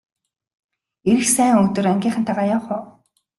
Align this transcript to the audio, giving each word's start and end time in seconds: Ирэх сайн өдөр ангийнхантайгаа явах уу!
Ирэх 1.09 1.25
сайн 1.35 1.55
өдөр 1.65 1.85
ангийнхантайгаа 1.93 2.45
явах 2.55 2.67
уу! 2.77 2.83